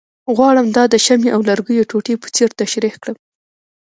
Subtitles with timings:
[0.35, 3.17] غواړم دا د شمعې او لرګیو ټوټې په څېر تشریح کړم،